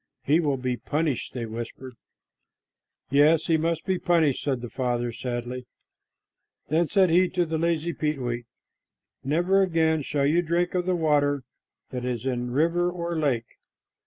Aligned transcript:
"He 0.23 0.39
will 0.39 0.57
be 0.57 0.77
punished," 0.77 1.35
they 1.35 1.45
whispered. 1.45 1.93
"Yes, 3.11 3.45
he 3.45 3.55
must 3.55 3.85
be 3.85 3.99
punished," 3.99 4.43
said 4.43 4.61
the 4.61 4.69
Father 4.71 5.13
sadly. 5.13 5.67
Then 6.69 6.87
said 6.87 7.11
he 7.11 7.29
to 7.29 7.45
the 7.45 7.59
lazy 7.59 7.93
peetweet, 7.93 8.47
"Never 9.23 9.61
again 9.61 10.01
shall 10.01 10.25
you 10.25 10.41
drink 10.41 10.73
of 10.73 10.87
the 10.87 10.95
water 10.95 11.43
that 11.91 12.03
is 12.03 12.25
in 12.25 12.49
river 12.49 12.89
or 12.89 13.15
lake. 13.15 13.45